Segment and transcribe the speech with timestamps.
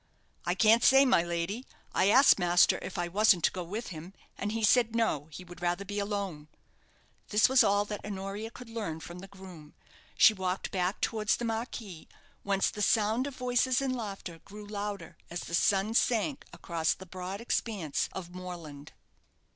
[0.47, 1.63] "I can't say, my lady.
[1.93, 5.43] I asked master if I wasn't to go with him, and he said, 'No, he
[5.43, 6.47] would rather be alone.'"
[7.27, 9.75] This was all that Honoria could learn from the groom.
[10.17, 12.07] She walked back towards the marquee,
[12.41, 17.05] whence the sound of voices and laughter grew louder as the sun sank across the
[17.05, 18.93] broad expanse of moorland.